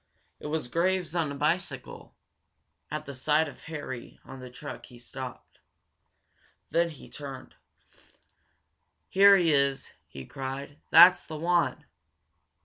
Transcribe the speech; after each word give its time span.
It 0.39 0.47
was 0.47 0.67
Graves, 0.67 1.13
on 1.13 1.31
a 1.31 1.35
bicycle. 1.35 2.15
At 2.89 3.05
the 3.05 3.13
sight 3.13 3.47
of 3.47 3.59
Harry 3.65 4.19
on 4.25 4.39
the 4.39 4.49
truck 4.49 4.87
he 4.87 4.97
stopped. 4.97 5.59
Then 6.71 6.89
he 6.89 7.07
turned. 7.07 7.53
"Here 9.09 9.37
he 9.37 9.53
is!" 9.53 9.91
he 10.07 10.25
cried. 10.25 10.79
"That's 10.89 11.23
the 11.23 11.37
one!" 11.37 11.85